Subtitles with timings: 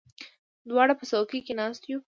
[0.69, 1.99] دواړه په څوکۍ کې ناست یو.